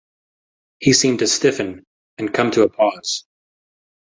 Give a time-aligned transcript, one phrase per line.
[0.79, 1.85] He seemed to stiffen
[2.17, 3.27] and come to a pause.